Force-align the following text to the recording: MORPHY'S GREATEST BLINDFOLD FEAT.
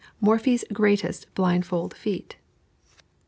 MORPHY'S 0.19 0.65
GREATEST 0.73 1.31
BLINDFOLD 1.35 1.95
FEAT. 1.95 2.35